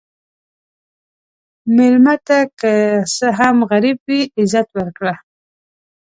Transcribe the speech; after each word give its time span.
مېلمه 1.75 2.15
ته 2.27 2.37
که 2.59 2.73
څه 3.15 3.27
هم 3.39 3.57
غریب 3.69 3.97
وي، 4.07 4.21
عزت 4.37 4.67
ورکړه. 4.77 5.13